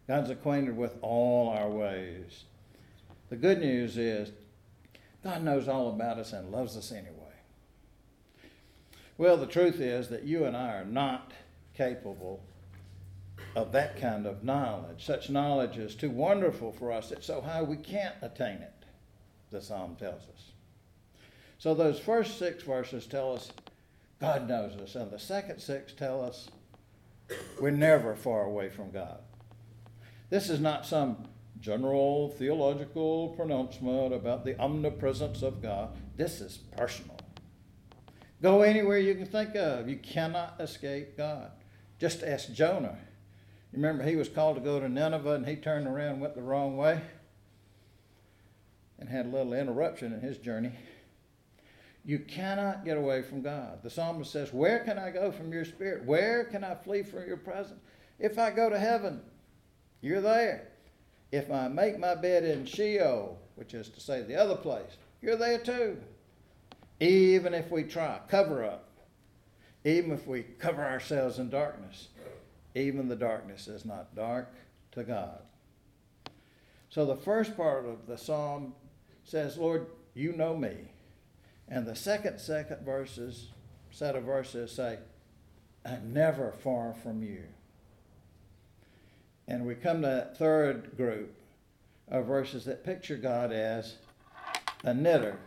God's 0.09 0.31
acquainted 0.31 0.77
with 0.77 0.97
all 1.03 1.49
our 1.51 1.69
ways. 1.69 2.45
The 3.29 3.37
good 3.37 3.61
news 3.61 3.97
is 3.97 4.33
God 5.23 5.43
knows 5.43 5.69
all 5.69 5.89
about 5.89 6.19
us 6.19 6.33
and 6.33 6.51
loves 6.51 6.77
us 6.77 6.91
anyway. 6.91 7.15
Well, 9.19 9.37
the 9.37 9.47
truth 9.47 9.81
is 9.81 10.09
that 10.09 10.25
you 10.25 10.45
and 10.45 10.57
I 10.57 10.75
are 10.79 10.85
not 10.85 11.33
capable 11.77 12.43
of 13.55 13.73
that 13.73 14.01
kind 14.01 14.27
of 14.27 14.45
knowledge. 14.45 15.05
Such 15.05 15.31
knowledge 15.31 15.77
is 15.77 15.95
too 15.95 16.11
wonderful 16.11 16.73
for 16.73 16.91
us. 16.91 17.13
It's 17.13 17.27
so 17.27 17.41
high 17.41 17.63
we 17.63 17.77
can't 17.77 18.15
attain 18.23 18.57
it, 18.63 18.85
the 19.51 19.61
psalm 19.61 19.97
tells 19.97 20.23
us. 20.23 20.53
So 21.59 21.75
those 21.75 21.99
first 21.99 22.39
six 22.39 22.63
verses 22.63 23.07
tell 23.07 23.35
us 23.35 23.53
God 24.21 24.49
knows 24.49 24.77
us, 24.77 24.95
and 24.95 25.11
the 25.11 25.19
second 25.19 25.61
six 25.61 25.93
tell 25.93 26.23
us 26.23 26.49
we're 27.61 27.71
never 27.71 28.15
far 28.15 28.45
away 28.45 28.69
from 28.69 28.91
God. 28.91 29.19
This 30.31 30.49
is 30.49 30.61
not 30.61 30.87
some 30.87 31.29
general 31.61 32.31
theological 32.31 33.31
pronouncement 33.31 34.15
about 34.15 34.45
the 34.45 34.59
omnipresence 34.59 35.43
of 35.43 35.61
God. 35.61 35.97
This 36.17 36.41
is 36.41 36.59
personal. 36.77 37.19
Go 38.43 38.63
anywhere 38.63 38.99
you 38.99 39.15
can 39.15 39.27
think 39.27 39.55
of. 39.55 39.89
You 39.89 39.97
cannot 39.97 40.57
escape 40.61 41.17
God. 41.17 41.51
Just 41.99 42.23
ask 42.23 42.53
Jonah. 42.53 42.99
You 43.73 43.77
remember 43.77 44.05
he 44.05 44.17
was 44.17 44.29
called 44.29 44.57
to 44.57 44.63
go 44.63 44.81
to 44.81 44.89
Nineveh 44.89 45.35
and 45.35 45.47
he 45.47 45.57
turned 45.57 45.87
around 45.87 46.13
and 46.13 46.21
went 46.21 46.35
the 46.35 46.43
wrong 46.43 46.77
way 46.77 47.01
and 48.99 49.09
had 49.09 49.27
a 49.27 49.29
little 49.29 49.53
interruption 49.53 50.13
in 50.13 50.21
his 50.21 50.39
journey. 50.39 50.73
You 52.11 52.19
cannot 52.19 52.85
get 52.85 52.97
away 52.97 53.23
from 53.23 53.40
God. 53.40 53.85
The 53.85 53.88
psalmist 53.88 54.33
says, 54.33 54.52
Where 54.52 54.81
can 54.81 54.99
I 54.99 55.12
go 55.12 55.31
from 55.31 55.52
your 55.52 55.64
spirit? 55.64 56.05
Where 56.05 56.43
can 56.43 56.64
I 56.64 56.75
flee 56.75 57.05
from 57.05 57.25
your 57.25 57.37
presence? 57.37 57.79
If 58.19 58.37
I 58.37 58.50
go 58.50 58.69
to 58.69 58.81
heaven, 58.81 59.21
you're 60.00 60.21
there. 60.21 60.73
If 61.31 61.52
I 61.52 61.69
make 61.69 62.00
my 62.00 62.17
bed 62.17 62.43
in 62.43 62.67
Sheol, 62.67 63.38
which 63.55 63.75
is 63.75 63.90
to 63.90 64.00
say 64.00 64.23
the 64.23 64.35
other 64.35 64.57
place, 64.57 64.97
you're 65.23 65.37
there 65.37 65.61
too. 65.61 65.99
Even 66.99 67.55
if 67.55 67.71
we 67.71 67.85
try, 67.85 68.19
cover 68.26 68.64
up. 68.64 68.88
Even 69.85 70.11
if 70.11 70.26
we 70.26 70.43
cover 70.43 70.83
ourselves 70.85 71.38
in 71.38 71.49
darkness, 71.49 72.09
even 72.75 73.07
the 73.07 73.14
darkness 73.14 73.69
is 73.69 73.85
not 73.85 74.17
dark 74.17 74.52
to 74.90 75.05
God. 75.05 75.43
So 76.88 77.07
the 77.07 77.14
first 77.14 77.57
part 77.57 77.87
of 77.87 78.09
the 78.09 78.19
psalm 78.19 78.75
says, 79.23 79.57
Lord, 79.57 79.87
you 80.14 80.33
know 80.33 80.57
me. 80.57 80.90
And 81.71 81.87
the 81.87 81.95
second, 81.95 82.41
second 82.41 82.85
verses, 82.85 83.49
set 83.91 84.17
of 84.17 84.25
verses 84.25 84.73
say, 84.73 84.99
I'm 85.85 86.12
never 86.12 86.53
far 86.53 86.95
from 87.03 87.23
you. 87.23 87.45
And 89.47 89.67
we 89.67 89.75
come 89.75 90.03
to 90.03 90.09
that 90.09 90.37
third 90.37 90.97
group 90.97 91.35
of 92.09 92.27
verses 92.27 92.65
that 92.65 92.85
picture 92.85 93.17
God 93.17 93.53
as 93.53 93.97
a 94.83 94.93
knitter 94.93 95.39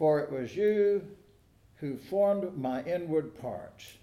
for 0.00 0.18
it 0.18 0.32
was 0.32 0.56
you 0.56 1.06
who 1.76 1.98
formed 1.98 2.56
my 2.56 2.82
inward 2.84 3.38
parts. 3.38 3.98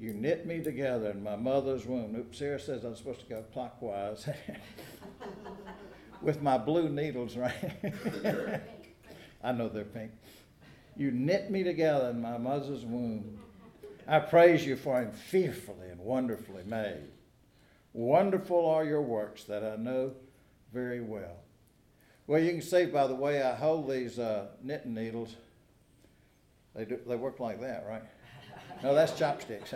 You 0.00 0.14
knit 0.14 0.46
me 0.46 0.62
together 0.62 1.10
in 1.10 1.22
my 1.22 1.36
mother's 1.36 1.84
womb. 1.84 2.16
Oops, 2.16 2.38
Sarah 2.38 2.58
says 2.58 2.84
I'm 2.84 2.96
supposed 2.96 3.20
to 3.20 3.26
go 3.26 3.44
clockwise. 3.52 4.26
With 6.22 6.40
my 6.40 6.56
blue 6.56 6.88
needles, 6.88 7.36
right? 7.36 7.52
I 9.44 9.52
know 9.52 9.68
they're 9.68 9.84
pink. 9.84 10.12
You 10.96 11.10
knit 11.10 11.50
me 11.50 11.62
together 11.62 12.10
in 12.10 12.20
my 12.20 12.38
mother's 12.38 12.84
womb. 12.84 13.38
I 14.06 14.18
praise 14.18 14.66
you 14.66 14.76
for 14.76 14.96
I'm 14.96 15.12
fearfully 15.12 15.88
and 15.90 16.00
wonderfully 16.00 16.64
made. 16.66 17.08
Wonderful 17.92 18.66
are 18.66 18.84
your 18.84 19.02
works 19.02 19.44
that 19.44 19.64
I 19.64 19.76
know 19.76 20.12
very 20.72 21.00
well. 21.00 21.36
Well, 22.26 22.40
you 22.40 22.50
can 22.50 22.62
see 22.62 22.86
by 22.86 23.06
the 23.06 23.14
way 23.14 23.42
I 23.42 23.54
hold 23.54 23.90
these 23.90 24.18
uh, 24.18 24.46
knitting 24.62 24.94
needles, 24.94 25.36
they, 26.74 26.84
do, 26.84 26.98
they 27.06 27.16
work 27.16 27.40
like 27.40 27.60
that, 27.60 27.84
right? 27.88 28.02
No, 28.82 28.94
that's 28.94 29.18
chopsticks. 29.18 29.74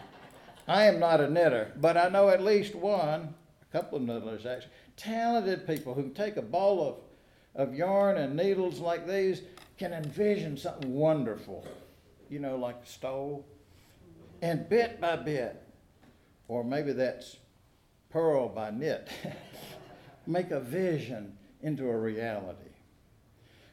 I 0.68 0.84
am 0.84 1.00
not 1.00 1.20
a 1.20 1.30
knitter, 1.30 1.72
but 1.76 1.96
I 1.96 2.08
know 2.08 2.28
at 2.28 2.42
least 2.42 2.74
one, 2.74 3.34
a 3.62 3.72
couple 3.72 3.96
of 3.98 4.04
knitters 4.04 4.46
actually, 4.46 4.72
talented 4.96 5.66
people 5.66 5.94
who 5.94 6.02
can 6.02 6.14
take 6.14 6.36
a 6.36 6.42
ball 6.42 7.00
of, 7.54 7.68
of 7.68 7.74
yarn 7.74 8.18
and 8.18 8.36
needles 8.36 8.78
like 8.78 9.06
these, 9.06 9.42
can 9.78 9.92
envision 9.92 10.56
something 10.56 10.92
wonderful, 10.92 11.64
you 12.28 12.40
know, 12.40 12.56
like 12.56 12.82
a 12.82 12.86
stole. 12.86 13.46
And 14.42 14.68
bit 14.68 15.00
by 15.00 15.16
bit, 15.16 15.62
or 16.48 16.64
maybe 16.64 16.92
that's 16.92 17.36
purl 18.10 18.48
by 18.48 18.70
knit, 18.70 19.08
make 20.26 20.50
a 20.50 20.60
vision 20.60 21.36
into 21.62 21.88
a 21.88 21.96
reality. 21.96 22.70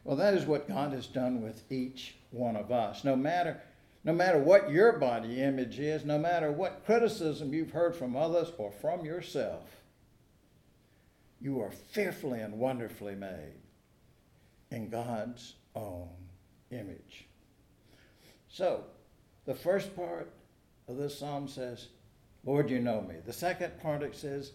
Well, 0.03 0.17
that 0.17 0.35
is 0.35 0.45
what 0.45 0.67
God 0.67 0.93
has 0.93 1.07
done 1.07 1.41
with 1.41 1.63
each 1.71 2.15
one 2.31 2.55
of 2.55 2.71
us. 2.71 3.03
No 3.03 3.15
matter, 3.15 3.61
no 4.03 4.13
matter 4.13 4.37
what 4.39 4.69
your 4.69 4.93
body 4.93 5.41
image 5.41 5.79
is, 5.79 6.05
no 6.05 6.19
matter 6.19 6.51
what 6.51 6.85
criticism 6.85 7.53
you've 7.53 7.71
heard 7.71 7.95
from 7.95 8.15
others 8.15 8.51
or 8.57 8.71
from 8.71 9.03
yourself, 9.05 9.63
you 11.41 11.59
are 11.59 11.71
fearfully 11.71 12.39
and 12.39 12.59
wonderfully 12.59 13.15
made 13.15 13.61
in 14.71 14.89
God's 14.89 15.55
own 15.75 16.09
image. 16.71 17.27
So, 18.49 18.83
the 19.45 19.55
first 19.55 19.95
part 19.95 20.31
of 20.87 20.97
this 20.97 21.17
psalm 21.17 21.47
says, 21.47 21.87
Lord, 22.45 22.69
you 22.69 22.79
know 22.79 23.01
me. 23.01 23.15
The 23.25 23.33
second 23.33 23.79
part 23.81 24.03
it 24.03 24.15
says, 24.15 24.51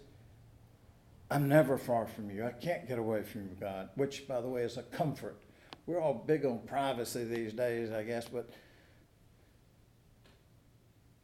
I'm 1.30 1.48
never 1.48 1.78
far 1.78 2.06
from 2.06 2.30
you. 2.30 2.44
I 2.44 2.52
can't 2.52 2.88
get 2.88 2.98
away 2.98 3.22
from 3.22 3.42
you, 3.42 3.56
God, 3.60 3.90
which, 3.94 4.26
by 4.26 4.40
the 4.40 4.48
way, 4.48 4.62
is 4.62 4.76
a 4.76 4.82
comfort. 4.82 5.40
We're 5.86 6.00
all 6.00 6.24
big 6.26 6.44
on 6.44 6.60
privacy 6.66 7.24
these 7.24 7.52
days, 7.52 7.90
I 7.90 8.02
guess, 8.02 8.28
but 8.28 8.50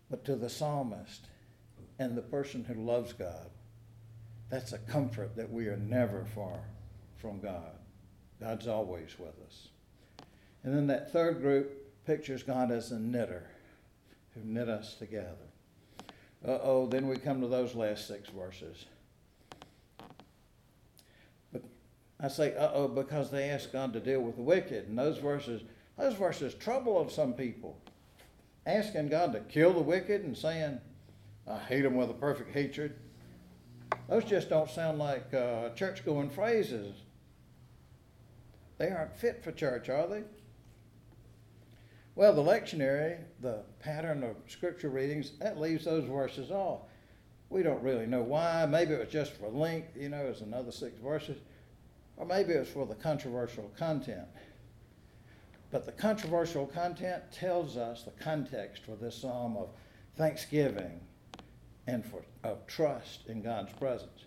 but 0.09 0.25
to 0.25 0.37
the 0.37 0.49
psalmist 0.49 1.27
and 1.99 2.17
the 2.17 2.23
person 2.23 2.65
who 2.65 2.75
loves 2.75 3.13
God, 3.13 3.51
that's 4.49 4.73
a 4.73 4.79
comfort 4.79 5.35
that 5.37 5.51
we 5.51 5.67
are 5.67 5.77
never 5.77 6.25
far 6.25 6.61
from 7.17 7.41
God. 7.41 7.73
God's 8.41 8.69
always 8.69 9.19
with 9.19 9.35
us. 9.47 9.69
And 10.67 10.75
then 10.75 10.89
that 10.89 11.13
third 11.13 11.41
group 11.41 12.05
pictures 12.05 12.43
God 12.43 12.73
as 12.73 12.91
a 12.91 12.99
knitter 12.99 13.45
who 14.35 14.41
knit 14.43 14.69
us 14.69 14.95
together. 14.95 15.31
Uh 16.47 16.59
oh, 16.61 16.89
then 16.89 17.07
we 17.07 17.17
come 17.17 17.41
to 17.41 17.47
those 17.47 17.77
last 17.77 18.09
six 18.09 18.29
verses. 18.31 18.85
But 21.53 21.63
I 22.21 22.27
say, 22.27 22.57
uh 22.57 22.71
oh, 22.75 22.89
because 22.89 23.31
they 23.31 23.49
ask 23.49 23.73
God 23.73 23.93
to 23.93 24.01
deal 24.01 24.21
with 24.21 24.35
the 24.35 24.43
wicked. 24.43 24.89
And 24.89 24.99
those 24.99 25.19
verses, 25.19 25.63
those 25.97 26.15
verses 26.15 26.53
trouble 26.53 27.01
of 27.01 27.13
some 27.13 27.33
people. 27.33 27.81
Asking 28.67 29.07
God 29.07 29.35
to 29.35 29.41
kill 29.41 29.73
the 29.73 29.81
wicked 29.81 30.23
and 30.23 30.37
saying, 30.37 30.81
I 31.47 31.59
hate 31.59 31.83
them 31.83 31.95
with 31.95 32.11
a 32.11 32.15
perfect 32.15 32.53
hatred. 32.53 32.97
Those 34.09 34.25
just 34.25 34.51
don't 34.51 34.69
sound 34.69 34.99
like 34.99 35.33
uh, 35.33 35.69
church 35.71 36.05
going 36.05 36.29
phrases. 36.29 36.93
They 38.79 38.91
aren't 38.91 39.17
fit 39.17 39.45
for 39.45 39.53
church, 39.53 39.89
are 39.89 40.09
they? 40.09 40.25
Well, 42.17 42.33
the 42.33 42.43
lectionary, 42.43 43.19
the 43.41 43.61
pattern 43.79 44.25
of 44.25 44.37
scripture 44.49 44.89
readings, 44.89 45.33
that 45.39 45.61
leaves 45.61 45.85
those 45.85 46.09
verses 46.09 46.51
off. 46.51 46.81
We 47.51 47.63
don't 47.63 47.83
really 47.83 48.07
know 48.07 48.23
why. 48.23 48.65
Maybe 48.65 48.95
it 48.95 49.01
was 49.01 49.11
just 49.11 49.35
for 49.35 49.51
length, 49.51 49.91
you 49.95 50.09
know, 50.09 50.25
it's 50.25 50.41
another 50.41 50.73
six 50.73 50.99
verses. 50.99 51.37
Or 52.17 52.25
maybe 52.25 52.55
it's 52.55 52.71
for 52.71 52.87
the 52.87 52.95
controversial 52.95 53.71
content. 53.79 54.27
But 55.71 55.85
the 55.85 55.93
controversial 55.93 56.67
content 56.67 57.23
tells 57.33 57.77
us 57.77 58.05
the 58.05 58.13
context 58.13 58.85
for 58.85 58.97
this 58.97 59.15
psalm 59.15 59.59
of 59.59 59.69
thanksgiving 60.17 61.01
and 61.87 62.03
for, 62.03 62.23
of 62.43 62.67
trust 62.67 63.27
in 63.27 63.43
God's 63.43 63.75
presence. 63.75 64.25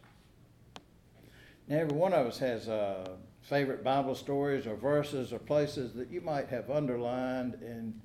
Now, 1.68 1.78
every 1.78 1.98
one 1.98 2.14
of 2.14 2.28
us 2.28 2.38
has 2.38 2.70
uh, 2.70 3.16
favorite 3.42 3.84
Bible 3.84 4.16
stories 4.16 4.68
or 4.68 4.76
verses 4.76 5.34
or 5.34 5.40
places 5.40 5.94
that 5.94 6.10
you 6.10 6.22
might 6.22 6.50
have 6.50 6.70
underlined 6.70 7.56
in 7.62 8.00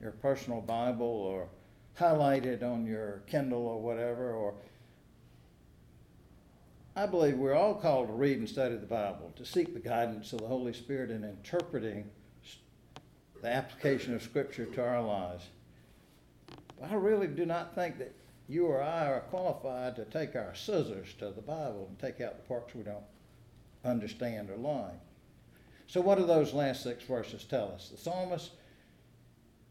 your 0.00 0.12
personal 0.12 0.60
Bible 0.60 1.06
or 1.06 1.48
highlighted 1.98 2.62
on 2.62 2.86
your 2.86 3.22
Kindle 3.26 3.66
or 3.66 3.80
whatever, 3.80 4.32
or 4.32 4.54
I 6.96 7.06
believe 7.06 7.36
we're 7.36 7.54
all 7.54 7.74
called 7.74 8.08
to 8.08 8.12
read 8.12 8.38
and 8.38 8.48
study 8.48 8.76
the 8.76 8.86
Bible, 8.86 9.32
to 9.36 9.44
seek 9.44 9.74
the 9.74 9.80
guidance 9.80 10.32
of 10.32 10.40
the 10.40 10.48
Holy 10.48 10.72
Spirit 10.72 11.10
in 11.10 11.24
interpreting 11.24 12.10
the 13.42 13.48
application 13.48 14.14
of 14.14 14.22
Scripture 14.22 14.66
to 14.66 14.84
our 14.84 15.02
lives. 15.02 15.46
But 16.78 16.90
I 16.90 16.94
really 16.94 17.26
do 17.26 17.46
not 17.46 17.74
think 17.74 17.98
that 17.98 18.14
you 18.48 18.66
or 18.66 18.82
I 18.82 19.06
are 19.06 19.20
qualified 19.20 19.96
to 19.96 20.04
take 20.04 20.34
our 20.34 20.54
scissors 20.54 21.14
to 21.18 21.30
the 21.30 21.40
Bible 21.40 21.86
and 21.88 21.98
take 21.98 22.20
out 22.20 22.36
the 22.36 22.48
parts 22.48 22.74
we 22.74 22.82
don't 22.82 23.04
understand 23.84 24.50
or 24.50 24.56
like. 24.56 25.00
So, 25.86 26.00
what 26.00 26.18
do 26.18 26.26
those 26.26 26.52
last 26.52 26.82
six 26.82 27.04
verses 27.04 27.44
tell 27.44 27.72
us? 27.72 27.88
The 27.88 27.96
psalmist, 27.96 28.52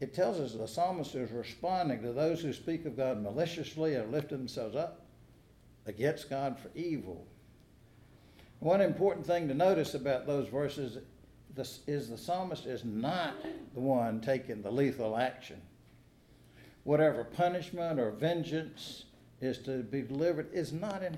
it 0.00 0.14
tells 0.14 0.38
us 0.38 0.52
the 0.52 0.68
psalmist 0.68 1.14
is 1.14 1.30
responding 1.30 2.02
to 2.02 2.12
those 2.12 2.42
who 2.42 2.52
speak 2.52 2.84
of 2.84 2.96
God 2.96 3.22
maliciously 3.22 3.94
and 3.94 4.12
lift 4.12 4.28
themselves 4.28 4.76
up 4.76 5.06
against 5.86 6.28
God 6.28 6.58
for 6.58 6.70
evil. 6.74 7.26
One 8.58 8.82
important 8.82 9.26
thing 9.26 9.48
to 9.48 9.54
notice 9.54 9.94
about 9.94 10.26
those 10.26 10.48
verses 10.48 10.98
is 11.86 12.08
the 12.08 12.18
psalmist 12.18 12.66
is 12.66 12.84
not 12.84 13.34
the 13.74 13.80
one 13.80 14.20
taking 14.20 14.62
the 14.62 14.70
lethal 14.70 15.16
action. 15.16 15.60
Whatever 16.84 17.24
punishment 17.24 17.98
or 17.98 18.10
vengeance 18.10 19.04
is 19.40 19.58
to 19.58 19.82
be 19.82 20.02
delivered 20.02 20.52
is 20.52 20.72
not 20.72 21.02
in, 21.02 21.16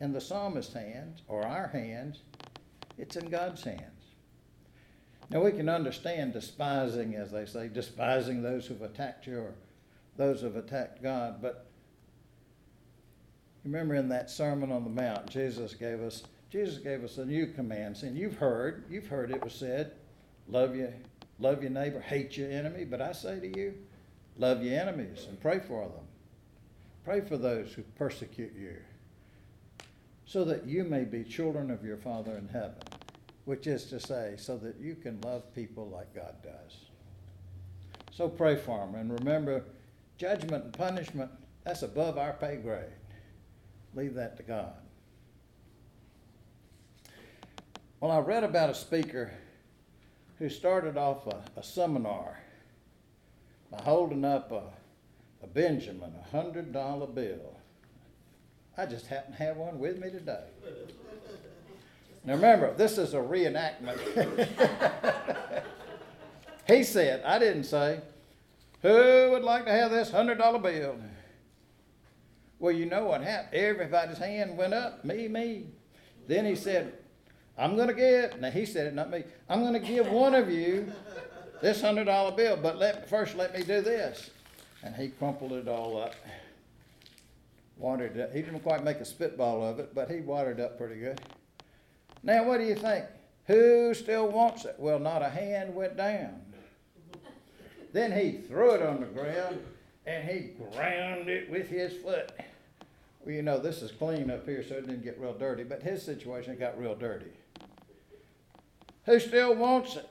in 0.00 0.12
the 0.12 0.20
psalmist's 0.20 0.74
hands 0.74 1.22
or 1.28 1.46
our 1.46 1.68
hands, 1.68 2.20
it's 2.98 3.16
in 3.16 3.28
God's 3.28 3.62
hands. 3.62 3.80
Now 5.30 5.42
we 5.42 5.52
can 5.52 5.68
understand 5.68 6.32
despising, 6.32 7.14
as 7.14 7.32
they 7.32 7.46
say, 7.46 7.68
despising 7.68 8.42
those 8.42 8.66
who've 8.66 8.82
attacked 8.82 9.26
you 9.26 9.38
or 9.38 9.54
those 10.16 10.42
who've 10.42 10.56
attacked 10.56 11.02
God, 11.02 11.40
but 11.40 11.66
remember 13.64 13.94
in 13.94 14.08
that 14.10 14.30
Sermon 14.30 14.70
on 14.70 14.84
the 14.84 14.90
Mount, 14.90 15.28
Jesus 15.28 15.74
gave 15.74 16.00
us 16.00 16.24
Jesus 16.54 16.78
gave 16.78 17.02
us 17.02 17.18
a 17.18 17.24
new 17.24 17.48
command, 17.48 17.96
saying, 17.96 18.14
You've 18.14 18.36
heard, 18.36 18.84
you've 18.88 19.08
heard 19.08 19.32
it 19.32 19.42
was 19.42 19.52
said, 19.52 19.90
love 20.46 20.76
your, 20.76 20.94
love 21.40 21.62
your 21.62 21.72
neighbor, 21.72 21.98
hate 21.98 22.36
your 22.36 22.48
enemy. 22.48 22.84
But 22.84 23.00
I 23.00 23.10
say 23.10 23.40
to 23.40 23.58
you, 23.58 23.74
love 24.38 24.62
your 24.62 24.80
enemies 24.80 25.26
and 25.28 25.40
pray 25.40 25.58
for 25.58 25.82
them. 25.82 26.06
Pray 27.04 27.22
for 27.22 27.36
those 27.36 27.72
who 27.72 27.82
persecute 27.96 28.52
you, 28.56 28.76
so 30.26 30.44
that 30.44 30.66
you 30.66 30.84
may 30.84 31.04
be 31.04 31.22
children 31.24 31.70
of 31.70 31.84
your 31.84 31.96
Father 31.96 32.36
in 32.36 32.48
heaven, 32.48 32.76
which 33.44 33.66
is 33.66 33.84
to 33.84 34.00
say, 34.00 34.34
so 34.38 34.56
that 34.58 34.76
you 34.80 34.94
can 34.94 35.20
love 35.20 35.54
people 35.54 35.88
like 35.88 36.14
God 36.14 36.34
does. 36.42 36.76
So 38.10 38.28
pray 38.28 38.56
for 38.56 38.78
them. 38.78 38.94
And 38.94 39.12
remember, 39.12 39.64
judgment 40.18 40.64
and 40.64 40.72
punishment, 40.72 41.30
that's 41.64 41.82
above 41.82 42.16
our 42.18 42.34
pay 42.34 42.56
grade. 42.56 42.84
Leave 43.94 44.14
that 44.14 44.36
to 44.36 44.42
God. 44.42 44.74
Well, 48.00 48.10
I 48.10 48.18
read 48.18 48.44
about 48.44 48.70
a 48.70 48.74
speaker 48.74 49.32
who 50.38 50.48
started 50.48 50.96
off 50.96 51.26
a, 51.26 51.42
a 51.56 51.62
seminar 51.62 52.38
by 53.70 53.82
holding 53.82 54.24
up 54.24 54.52
a, 54.52 54.62
a 55.42 55.46
Benjamin, 55.46 56.12
a 56.20 56.36
hundred 56.36 56.72
dollar 56.72 57.06
bill. 57.06 57.56
I 58.76 58.86
just 58.86 59.06
happen 59.06 59.32
to 59.32 59.38
have 59.38 59.56
one 59.56 59.78
with 59.78 59.98
me 60.00 60.10
today. 60.10 60.44
Now 62.24 62.34
remember, 62.34 62.74
this 62.74 62.98
is 62.98 63.14
a 63.14 63.18
reenactment. 63.18 63.98
he 66.66 66.82
said, 66.82 67.22
I 67.24 67.38
didn't 67.38 67.64
say, 67.64 68.00
who 68.82 69.28
would 69.30 69.44
like 69.44 69.64
to 69.66 69.72
have 69.72 69.90
this 69.90 70.10
hundred 70.10 70.38
dollar 70.38 70.58
bill? 70.58 70.96
Well, 72.58 72.72
you 72.72 72.86
know 72.86 73.04
what 73.04 73.22
happened. 73.22 73.54
Everybody's 73.54 74.18
hand 74.18 74.56
went 74.56 74.74
up. 74.74 75.04
Me, 75.04 75.28
me. 75.28 75.66
Then 76.26 76.46
he 76.46 76.54
said, 76.54 76.94
I'm 77.56 77.76
going 77.76 77.88
to 77.88 77.94
give, 77.94 78.40
now 78.40 78.50
he 78.50 78.66
said 78.66 78.86
it, 78.86 78.94
not 78.94 79.10
me, 79.10 79.22
I'm 79.48 79.60
going 79.60 79.74
to 79.74 79.78
give 79.78 80.08
one 80.08 80.34
of 80.34 80.50
you 80.50 80.90
this 81.62 81.80
hundred 81.80 82.06
dollar 82.06 82.32
bill, 82.32 82.58
but 82.60 82.78
let, 82.78 83.08
first 83.08 83.36
let 83.36 83.54
me 83.56 83.62
do 83.62 83.80
this. 83.80 84.30
And 84.82 84.94
he 84.94 85.08
crumpled 85.08 85.52
it 85.52 85.68
all 85.68 85.98
up. 86.02 86.14
Watered 87.76 88.16
it. 88.16 88.30
He 88.32 88.42
didn't 88.42 88.60
quite 88.60 88.84
make 88.84 88.98
a 88.98 89.04
spitball 89.04 89.64
of 89.64 89.78
it, 89.78 89.94
but 89.94 90.10
he 90.10 90.20
watered 90.20 90.60
up 90.60 90.78
pretty 90.78 91.00
good. 91.00 91.20
Now, 92.22 92.44
what 92.44 92.58
do 92.58 92.64
you 92.64 92.74
think? 92.74 93.04
Who 93.46 93.92
still 93.94 94.28
wants 94.28 94.64
it? 94.64 94.76
Well, 94.78 94.98
not 94.98 95.22
a 95.22 95.28
hand 95.28 95.74
went 95.74 95.96
down. 95.96 96.40
Then 97.92 98.12
he 98.12 98.38
threw 98.38 98.72
it 98.72 98.82
on 98.82 99.00
the 99.00 99.06
ground 99.06 99.60
and 100.06 100.28
he 100.28 100.50
ground 100.72 101.28
it 101.28 101.50
with 101.50 101.68
his 101.68 101.92
foot. 101.92 102.32
Well, 103.24 103.34
you 103.34 103.42
know, 103.42 103.58
this 103.58 103.82
is 103.82 103.90
clean 103.90 104.30
up 104.30 104.46
here, 104.46 104.64
so 104.66 104.76
it 104.76 104.86
didn't 104.86 105.04
get 105.04 105.20
real 105.20 105.34
dirty, 105.34 105.64
but 105.64 105.82
his 105.82 106.02
situation 106.02 106.56
got 106.56 106.78
real 106.78 106.94
dirty 106.94 107.30
who 109.06 109.20
still 109.20 109.54
wants 109.54 109.96
it? 109.96 110.08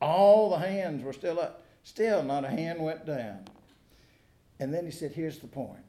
All 0.00 0.50
the 0.50 0.58
hands 0.58 1.02
were 1.02 1.12
still 1.12 1.40
up. 1.40 1.62
Still, 1.82 2.22
not 2.22 2.44
a 2.44 2.48
hand 2.48 2.80
went 2.80 3.06
down. 3.06 3.44
And 4.58 4.72
then 4.72 4.84
he 4.84 4.90
said, 4.90 5.12
Here's 5.12 5.38
the 5.38 5.46
point. 5.46 5.84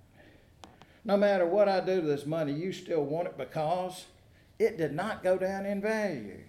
No 1.07 1.15
matter 1.15 1.45
what 1.45 1.69
I 1.69 1.79
do 1.79 2.01
to 2.01 2.05
this 2.05 2.25
money, 2.25 2.51
you 2.51 2.73
still 2.73 3.03
want 3.05 3.29
it 3.29 3.37
because 3.37 4.05
it 4.59 4.77
did 4.77 4.93
not 4.93 5.23
go 5.23 5.37
down 5.37 5.65
in 5.65 5.79
value. 5.79 6.41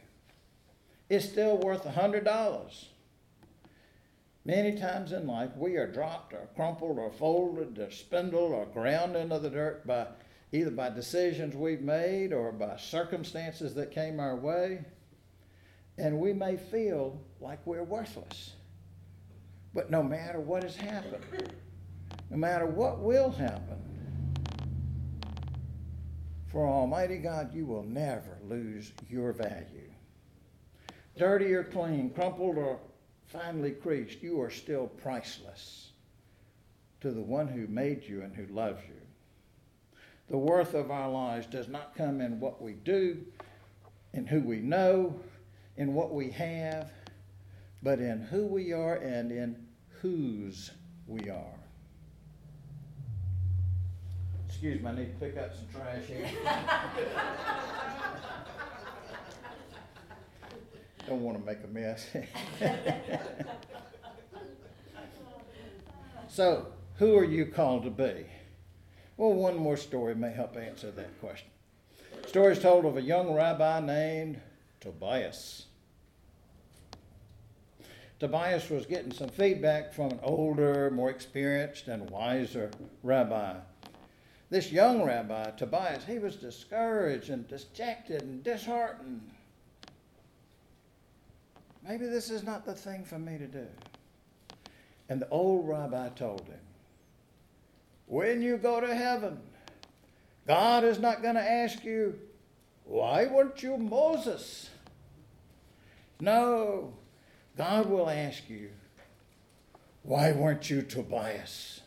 It's 1.08 1.26
still 1.26 1.56
worth 1.58 1.86
a 1.86 1.92
$100. 1.92 2.84
Many 4.44 4.76
times 4.76 5.12
in 5.12 5.28
life, 5.28 5.50
we 5.56 5.76
are 5.76 5.86
dropped 5.86 6.32
or 6.32 6.48
crumpled 6.56 6.98
or 6.98 7.12
folded 7.12 7.78
or 7.78 7.92
spindled 7.92 8.52
or 8.52 8.66
ground 8.66 9.14
into 9.14 9.38
the 9.38 9.48
dirt 9.48 9.86
by 9.86 10.08
either 10.50 10.72
by 10.72 10.90
decisions 10.90 11.54
we've 11.54 11.82
made 11.82 12.32
or 12.32 12.50
by 12.50 12.76
circumstances 12.78 13.74
that 13.74 13.92
came 13.92 14.18
our 14.18 14.34
way 14.34 14.84
and 15.98 16.18
we 16.18 16.32
may 16.32 16.56
feel 16.56 17.20
like 17.40 17.64
we're 17.64 17.84
worthless. 17.84 18.54
But 19.74 19.90
no 19.90 20.02
matter 20.02 20.40
what 20.40 20.62
has 20.62 20.76
happened, 20.76 21.52
no 22.30 22.36
matter 22.36 22.66
what 22.66 23.00
will 23.00 23.30
happen, 23.30 23.97
for 26.58 26.66
Almighty 26.66 27.18
God, 27.18 27.54
you 27.54 27.64
will 27.64 27.84
never 27.84 28.36
lose 28.48 28.90
your 29.08 29.32
value. 29.32 29.92
Dirty 31.16 31.54
or 31.54 31.62
clean, 31.62 32.10
crumpled 32.10 32.58
or 32.58 32.80
finely 33.28 33.70
creased, 33.70 34.24
you 34.24 34.40
are 34.40 34.50
still 34.50 34.88
priceless 34.88 35.92
to 37.00 37.12
the 37.12 37.22
one 37.22 37.46
who 37.46 37.68
made 37.68 38.02
you 38.02 38.22
and 38.22 38.34
who 38.34 38.52
loves 38.52 38.82
you. 38.88 39.00
The 40.30 40.36
worth 40.36 40.74
of 40.74 40.90
our 40.90 41.08
lives 41.08 41.46
does 41.46 41.68
not 41.68 41.94
come 41.94 42.20
in 42.20 42.40
what 42.40 42.60
we 42.60 42.72
do, 42.72 43.18
in 44.12 44.26
who 44.26 44.40
we 44.40 44.56
know, 44.56 45.14
in 45.76 45.94
what 45.94 46.12
we 46.12 46.28
have, 46.32 46.90
but 47.84 48.00
in 48.00 48.20
who 48.20 48.44
we 48.46 48.72
are 48.72 48.96
and 48.96 49.30
in 49.30 49.64
whose 50.02 50.72
we 51.06 51.30
are. 51.30 51.67
Excuse 54.60 54.82
me, 54.82 54.88
I 54.88 54.92
need 54.92 55.20
to 55.20 55.24
pick 55.24 55.38
up 55.38 55.52
some 55.54 55.68
trash 55.72 56.02
here. 56.08 56.28
Don't 61.06 61.22
want 61.22 61.38
to 61.38 61.46
make 61.46 61.58
a 61.62 61.68
mess. 61.68 62.08
so, 66.28 66.66
who 66.96 67.16
are 67.16 67.24
you 67.24 67.46
called 67.46 67.84
to 67.84 67.90
be? 67.90 68.26
Well, 69.16 69.32
one 69.32 69.56
more 69.56 69.76
story 69.76 70.16
may 70.16 70.32
help 70.32 70.56
answer 70.56 70.90
that 70.90 71.20
question. 71.20 71.50
Story 72.26 72.50
is 72.50 72.58
told 72.58 72.84
of 72.84 72.96
a 72.96 73.02
young 73.02 73.32
rabbi 73.32 73.78
named 73.78 74.40
Tobias. 74.80 75.66
Tobias 78.18 78.68
was 78.70 78.86
getting 78.86 79.12
some 79.12 79.28
feedback 79.28 79.94
from 79.94 80.10
an 80.10 80.18
older, 80.24 80.90
more 80.90 81.10
experienced, 81.10 81.86
and 81.86 82.10
wiser 82.10 82.72
rabbi. 83.04 83.54
This 84.50 84.72
young 84.72 85.02
rabbi, 85.02 85.50
Tobias, 85.50 86.04
he 86.04 86.18
was 86.18 86.36
discouraged 86.36 87.30
and 87.30 87.46
dejected 87.48 88.22
and 88.22 88.42
disheartened. 88.42 89.30
Maybe 91.86 92.06
this 92.06 92.30
is 92.30 92.42
not 92.42 92.64
the 92.64 92.74
thing 92.74 93.04
for 93.04 93.18
me 93.18 93.38
to 93.38 93.46
do. 93.46 93.66
And 95.08 95.20
the 95.20 95.28
old 95.28 95.68
rabbi 95.68 96.08
told 96.10 96.42
him, 96.42 96.60
When 98.06 98.42
you 98.42 98.56
go 98.56 98.80
to 98.80 98.94
heaven, 98.94 99.38
God 100.46 100.84
is 100.84 100.98
not 100.98 101.22
going 101.22 101.34
to 101.34 101.50
ask 101.50 101.84
you, 101.84 102.18
Why 102.84 103.26
weren't 103.26 103.62
you 103.62 103.76
Moses? 103.76 104.70
No, 106.20 106.94
God 107.56 107.86
will 107.86 108.08
ask 108.08 108.48
you, 108.48 108.70
why 110.02 110.32
weren't 110.32 110.70
you 110.70 110.82
Tobias? 110.82 111.80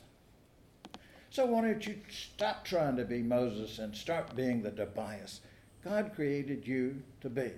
So 1.31 1.45
why 1.45 1.61
don't 1.61 1.87
you 1.87 1.95
stop 2.09 2.65
trying 2.65 2.97
to 2.97 3.05
be 3.05 3.23
Moses 3.23 3.79
and 3.79 3.95
start 3.95 4.35
being 4.35 4.61
the 4.61 4.71
Tobias 4.71 5.39
God 5.81 6.11
created 6.13 6.67
you 6.67 7.01
to 7.21 7.29
be? 7.29 7.51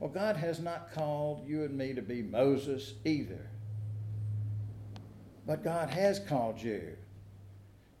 Well, 0.00 0.10
God 0.10 0.36
has 0.36 0.58
not 0.58 0.92
called 0.92 1.46
you 1.46 1.62
and 1.62 1.78
me 1.78 1.94
to 1.94 2.02
be 2.02 2.22
Moses 2.22 2.94
either. 3.04 3.48
But 5.46 5.62
God 5.62 5.88
has 5.90 6.18
called 6.18 6.60
you 6.60 6.96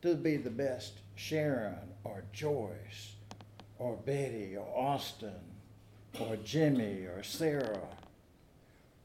to 0.02 0.14
be 0.16 0.36
the 0.36 0.50
best 0.50 0.94
Sharon 1.14 1.94
or 2.02 2.24
Joyce 2.32 3.14
or 3.78 3.96
Betty 3.96 4.56
or 4.56 4.66
Austin 4.76 5.40
or 6.18 6.36
Jimmy 6.36 7.04
or 7.04 7.22
Sarah 7.22 7.88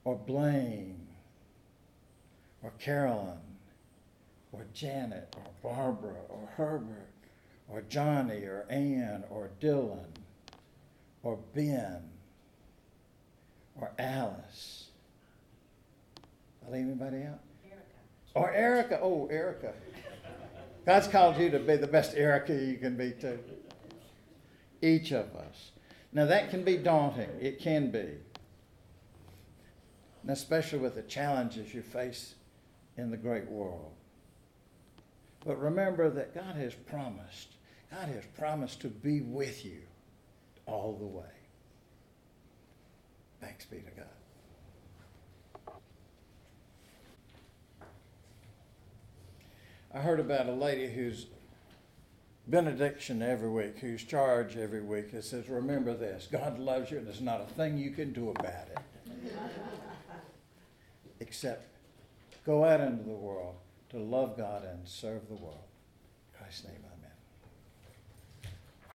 or 0.04 0.16
Blaine 0.16 1.08
or 2.64 2.72
Carolyn 2.80 3.51
or 4.52 4.66
Janet 4.74 5.36
or 5.38 5.72
Barbara 5.72 6.22
or 6.30 6.50
Herbert 6.56 7.08
or 7.70 7.82
Johnny 7.90 8.44
or 8.44 8.66
Ann 8.70 9.24
or 9.30 9.50
Dylan 9.62 10.10
or 11.24 11.40
Ben 11.54 12.02
or 13.80 13.92
Alice. 13.98 14.88
I 16.66 16.72
leave 16.72 16.86
anybody 16.86 17.24
out? 17.24 17.40
Erica. 17.66 17.80
Or 18.36 18.54
Erica. 18.54 19.00
Oh, 19.02 19.28
Erica. 19.28 19.74
God's 20.86 21.08
called 21.08 21.38
you 21.38 21.50
to 21.52 21.60
be 21.60 21.76
the 21.76 21.88
best 21.88 22.16
Erica 22.16 22.54
you 22.54 22.78
can 22.78 22.98
be 22.98 23.12
too. 23.12 23.40
Each 24.82 25.12
of 25.12 25.36
us. 25.36 25.72
Now 26.12 26.26
that 26.26 26.50
can 26.50 26.64
be 26.64 26.78
daunting. 26.78 27.30
It 27.40 27.60
can 27.60 27.92
be. 27.92 28.08
And 30.22 30.32
especially 30.32 30.80
with 30.80 30.96
the 30.96 31.04
challenges 31.04 31.74
you 31.74 31.82
face 31.82 32.36
in 32.98 33.12
the 33.12 33.18
great 33.18 33.50
world. 33.50 33.92
But 35.46 35.60
remember 35.60 36.10
that 36.10 36.36
God 36.36 36.56
has 36.56 36.74
promised. 36.74 37.56
God 37.92 38.08
has 38.10 38.24
promised 38.38 38.82
to 38.82 38.88
be 38.88 39.22
with 39.22 39.66
you 39.66 39.80
all 40.66 40.96
the 41.00 41.06
way. 41.06 41.24
Thanks 43.42 43.66
be 43.66 43.78
to 43.78 43.92
God. 43.92 44.06
I 49.94 50.00
heard 50.00 50.20
about 50.20 50.48
a 50.48 50.54
lady 50.54 50.90
whose 50.94 51.26
benediction 52.48 53.22
every 53.22 53.50
week, 53.50 53.80
whose 53.80 54.04
charge 54.04 54.56
every 54.56 54.82
week, 54.82 55.14
it 55.14 55.24
says, 55.24 55.50
Remember 55.50 55.94
this 55.94 56.28
God 56.32 56.60
loves 56.60 56.92
you, 56.92 57.00
and 57.00 57.08
there's 57.08 57.20
not 57.20 57.42
a 57.42 57.54
thing 57.56 57.78
you 57.78 57.92
can 57.92 58.14
do 58.14 58.30
about 58.30 58.68
it. 58.70 58.78
Except 61.20 61.68
go 62.46 62.64
out 62.64 62.80
into 62.80 63.04
the 63.04 63.10
world 63.10 63.56
to 63.92 63.98
love 63.98 64.38
God 64.38 64.64
and 64.64 64.88
serve 64.88 65.28
the 65.28 65.36
world. 65.36 65.68
In 66.34 66.40
Christ's 66.40 66.66
name. 66.66 66.91